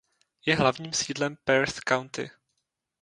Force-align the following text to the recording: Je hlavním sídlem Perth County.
Je 0.45 0.55
hlavním 0.55 0.93
sídlem 0.93 1.35
Perth 1.43 1.79
County. 1.79 2.31